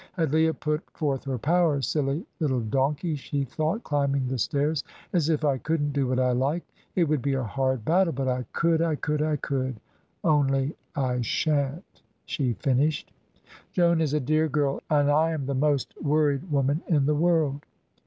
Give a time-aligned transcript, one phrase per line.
[0.13, 5.29] Had Leah put forth her powers "Silly little donkey," she thought, climbing the stairs, "as
[5.29, 6.71] if I couldn't do what I liked.
[6.95, 9.79] It would be a hard battle, but I could I could I could,
[10.23, 13.11] only I shan't," she finished.
[13.73, 17.61] "Joan is a dear girl, and I am the most worried woman in the world."